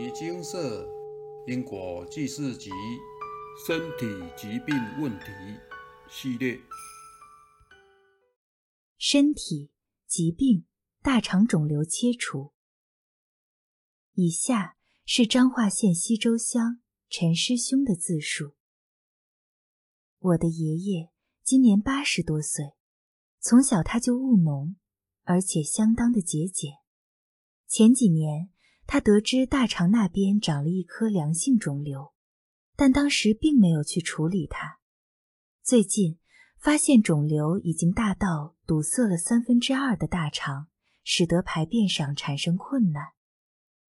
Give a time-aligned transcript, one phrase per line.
[0.00, 0.88] 尼精舍
[1.46, 2.70] 因果记事集
[3.66, 5.26] 身体疾病问题
[6.08, 6.58] 系列，
[8.96, 9.70] 身体
[10.06, 10.64] 疾病
[11.02, 12.54] 大肠肿瘤切除。
[14.14, 16.80] 以下是彰化县西周乡
[17.10, 18.54] 陈师兄的自述：
[20.18, 21.10] 我的爷爷
[21.42, 22.72] 今年八十多岁，
[23.38, 24.76] 从小他就务农，
[25.24, 26.78] 而且相当的节俭。
[27.66, 28.49] 前几年，
[28.92, 32.12] 他得知大肠那边长了一颗良性肿瘤，
[32.74, 34.80] 但当时并没有去处理它。
[35.62, 36.18] 最近
[36.58, 40.66] 发现肿瘤已经大到堵塞了三分之二的大肠，
[41.04, 43.12] 使得排便上产生困难，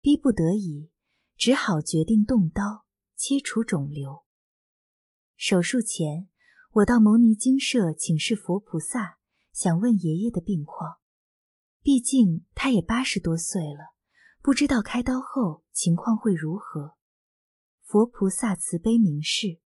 [0.00, 0.92] 逼不得已，
[1.36, 2.86] 只好决定动刀
[3.16, 4.22] 切除肿瘤。
[5.36, 6.28] 手术前，
[6.70, 9.18] 我到牟尼精舍请示佛菩萨，
[9.52, 10.98] 想问爷爷的病况。
[11.82, 13.93] 毕竟他也八十多岁了，
[14.44, 16.98] 不知道开刀后情况会如何。
[17.80, 19.58] 佛菩萨慈悲明示，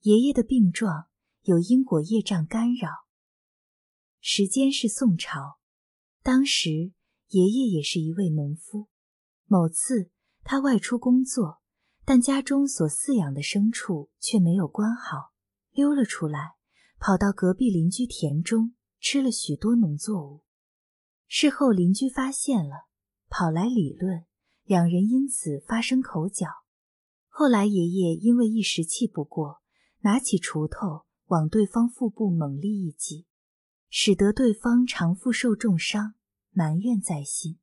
[0.00, 1.06] 爷爷的病状
[1.44, 3.06] 有因果业障干扰。
[4.20, 5.58] 时间是宋朝，
[6.22, 6.92] 当时
[7.28, 8.88] 爷爷也是一位农夫。
[9.46, 10.10] 某次
[10.44, 11.62] 他外出工作，
[12.04, 15.32] 但家中所饲养的牲畜却没有关好，
[15.70, 16.56] 溜了出来，
[16.98, 20.44] 跑到隔壁邻居田中吃了许多农作物。
[21.26, 22.89] 事后邻居发现了，
[23.30, 24.26] 跑来理论，
[24.64, 26.46] 两人因此发生口角。
[27.28, 29.62] 后来爷爷因为一时气不过，
[30.00, 33.26] 拿起锄头往对方腹部猛力一击，
[33.88, 36.14] 使得对方长腹受重伤，
[36.50, 37.58] 埋怨在心。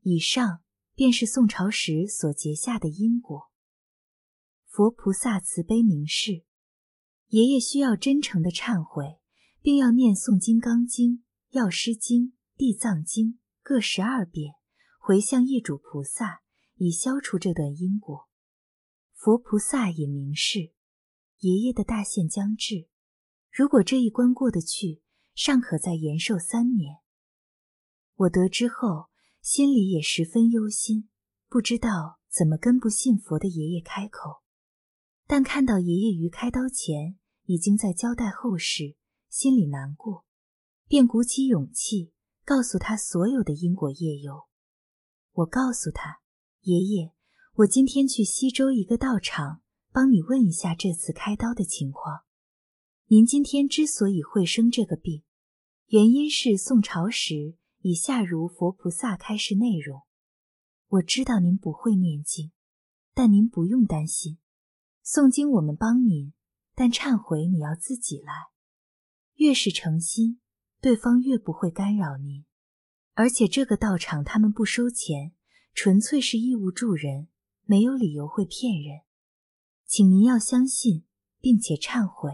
[0.00, 0.62] 以上
[0.94, 3.50] 便是宋朝时所结下的因果。
[4.66, 6.44] 佛菩萨慈悲明示，
[7.28, 9.20] 爷爷需要真诚的忏悔，
[9.60, 11.12] 并要念诵《金刚经》
[11.50, 12.28] 《药师经》。
[12.58, 14.54] 地藏经各十二遍，
[15.08, 16.42] 回向业主菩萨，
[16.74, 18.28] 以消除这段因果。
[19.14, 20.74] 佛菩萨也明示，
[21.38, 22.88] 爷爷的大限将至，
[23.50, 25.00] 如果这一关过得去，
[25.34, 26.98] 尚可再延寿三年。
[28.16, 29.08] 我得知后，
[29.40, 31.08] 心里也十分忧心，
[31.48, 34.42] 不知道怎么跟不信佛的爷爷开口。
[35.26, 38.94] 但看到爷爷于开刀前已经在交代后事，
[39.30, 40.26] 心里难过，
[40.86, 42.12] 便鼓起勇气。
[42.44, 44.47] 告诉他所有的因果业由。
[45.38, 46.20] 我告诉他
[46.62, 47.12] ：“爷爷，
[47.58, 49.62] 我今天去西周一个道场，
[49.92, 52.22] 帮你问一下这次开刀的情况。
[53.06, 55.22] 您今天之所以会生这个病，
[55.86, 60.02] 原因是宋朝时以下如佛菩萨开示内容。
[60.88, 62.50] 我知道您不会念经，
[63.14, 64.38] 但您不用担心，
[65.04, 66.32] 诵经我们帮您，
[66.74, 68.32] 但忏悔你要自己来。
[69.34, 70.40] 越是诚心。”
[70.80, 72.44] 对方越不会干扰您，
[73.18, 75.32] 而且这个道场他们不收钱，
[75.74, 77.26] 纯粹是义务助人，
[77.64, 79.00] 没有理由会骗人，
[79.84, 81.04] 请您要相信
[81.40, 82.30] 并且忏悔。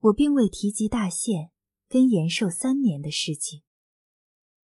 [0.00, 1.52] 我并未提及大限
[1.88, 3.62] 跟延寿三年的事情。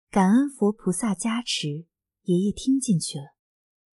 [0.08, 1.84] 感恩佛菩萨加持，
[2.22, 3.34] 爷爷听进去了，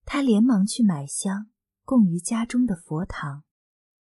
[0.04, 1.50] 他连忙去买香
[1.84, 3.44] 供于家中的佛堂，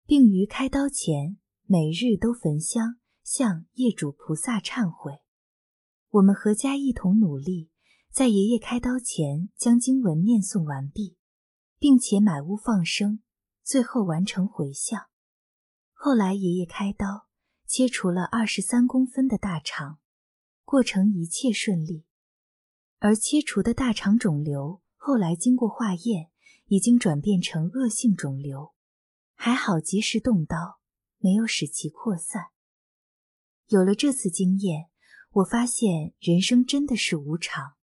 [0.06, 1.36] 并于开刀前
[1.66, 2.96] 每日都焚香。
[3.22, 5.20] 向业主菩萨忏悔，
[6.12, 7.70] 我们阖家一同努力，
[8.10, 11.16] 在爷爷开刀前将经文念诵完毕，
[11.78, 13.22] 并且买屋放生，
[13.62, 15.06] 最后完成回向。
[15.92, 17.28] 后来爷爷开刀
[17.64, 20.00] 切除了二十三公分的大肠，
[20.64, 22.04] 过程一切顺利。
[22.98, 26.32] 而切除的大肠肿瘤后来经过化验，
[26.66, 28.74] 已经转变成恶性肿瘤，
[29.36, 30.80] 还好及时动刀，
[31.18, 32.46] 没有使其扩散。
[33.68, 34.89] 有了这次经验，
[35.32, 37.74] 我发现人生真的是无常，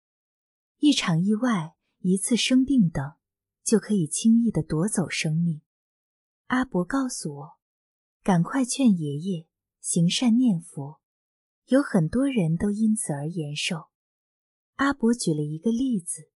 [0.79, 3.13] 一场意外、一次生病等，
[3.63, 5.61] 就可以轻易的夺走生命。
[6.47, 7.51] 阿伯告诉我，
[8.21, 9.47] 赶快劝爷爷
[9.79, 10.99] 行善念佛，
[11.67, 13.85] 有很多人都因此而延寿。
[14.75, 16.29] 阿伯举了一个例子：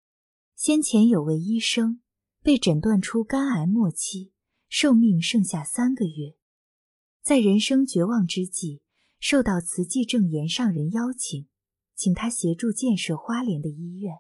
[0.54, 2.02] 先前有位医生
[2.42, 4.32] 被诊断出肝癌末期，
[4.68, 6.36] 寿命剩下三个月，
[7.22, 8.82] 在人生绝望之际。
[9.20, 11.48] 受到慈济正言上人邀请，
[11.94, 14.14] 请他协助建设花莲的医院。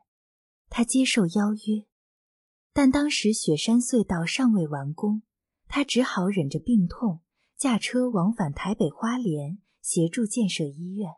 [0.68, 1.86] 他接受邀约，
[2.72, 5.22] 但当时雪山隧道尚未完工，
[5.66, 7.20] 他只好忍着病痛，
[7.56, 11.10] 驾车往返台北花莲，协助建设医院。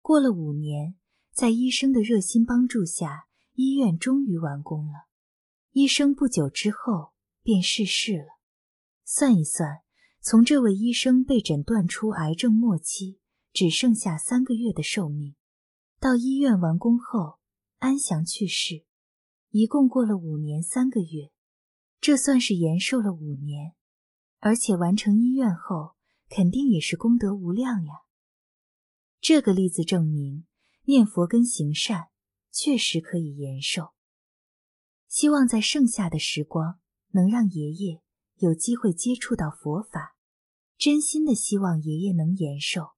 [0.00, 0.96] 过了五年，
[1.32, 5.06] 在医生的热心帮助下，医院终于完工了。
[5.72, 7.12] 医生不久之后
[7.42, 8.38] 便逝世了。
[9.04, 9.85] 算一算。
[10.28, 13.20] 从这位医生被诊断出癌症末期，
[13.52, 15.36] 只剩下三个月的寿命，
[16.00, 17.38] 到医院完工后
[17.78, 18.84] 安详去世，
[19.50, 21.30] 一共过了五年三个月，
[22.00, 23.76] 这算是延寿了五年，
[24.40, 25.94] 而且完成医院后，
[26.28, 27.92] 肯定也是功德无量呀。
[29.20, 30.44] 这个例子证明，
[30.86, 32.08] 念佛跟行善
[32.50, 33.92] 确实可以延寿。
[35.06, 36.80] 希望在剩下的时光，
[37.12, 38.02] 能让爷爷
[38.38, 40.15] 有机会接触到佛法，
[40.78, 42.90] 真心的希望爷爷能延寿，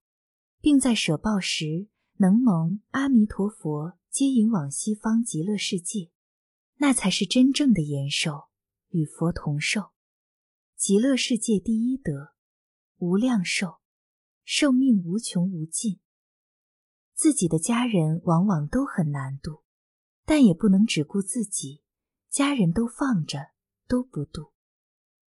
[0.60, 6.10] 并在舍报时能蒙阿弥陀佛接引往西方极乐世界，
[6.78, 8.48] 那才是真正的延寿，
[8.88, 9.90] 与佛同寿。
[10.76, 12.34] 极乐世界第一德，
[12.98, 13.78] 无量寿，
[14.44, 16.00] 寿命无穷无尽。
[17.14, 19.62] 自己的家人往往都很难度，
[20.24, 21.82] 但也不能只顾自己，
[22.28, 23.50] 家人都放着
[23.86, 24.52] 都不度。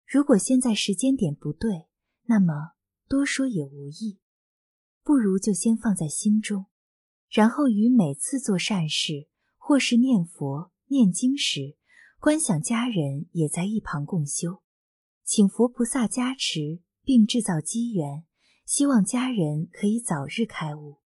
[0.04, 1.86] 如果现在时间点不对，
[2.30, 2.74] 那么
[3.08, 4.20] 多说也无益，
[5.02, 6.66] 不如就先放在心中，
[7.28, 9.26] 然后于每次做善事
[9.58, 11.76] 或是念佛念经时，
[12.20, 14.62] 观想家人也在一旁共修，
[15.24, 18.24] 请佛菩萨加持，并制造机缘，
[18.64, 20.98] 希望家人可以早日开悟。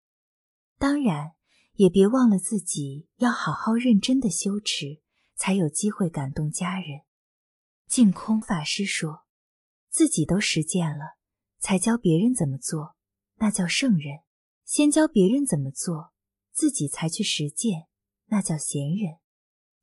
[0.79, 1.33] 当然，
[1.77, 5.01] 也别忘了自己要好好认真的修持，
[5.35, 7.01] 才有机会感动家人。
[7.87, 9.24] 净空法师说，
[9.95, 11.15] 自己都实践了，
[11.61, 12.97] 才教别人怎么做，
[13.37, 14.25] 那叫圣人；
[14.65, 16.11] 先教别人怎么做，
[16.53, 17.87] 自己才去实践，
[18.27, 19.21] 那叫贤人；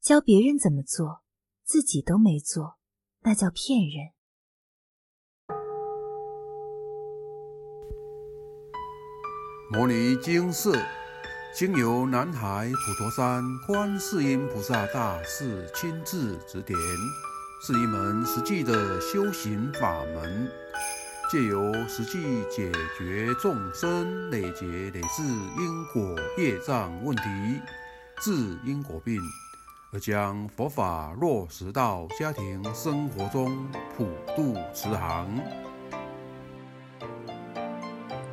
[0.02, 1.22] 教别人怎么做，
[1.64, 2.78] 自己都没做，
[3.22, 4.12] 那叫骗人。
[9.72, 10.74] 摩尼经寺
[11.56, 16.78] 经由南海普陀山观世音菩萨大士亲自指点，
[17.64, 20.50] 是一门实际的修行法门，
[21.30, 25.22] 借由实际解决众生累劫累世
[25.60, 27.22] 因果业障问题，
[28.20, 29.22] 治因果病，
[29.94, 35.30] 而将佛法落实到家庭生活中，普度慈航。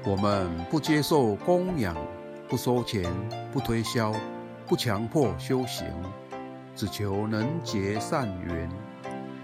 [0.06, 1.94] 我们不接受供养，
[2.48, 3.04] 不收钱，
[3.52, 4.10] 不推销，
[4.66, 5.86] 不强迫修行，
[6.74, 8.70] 只求能结善缘，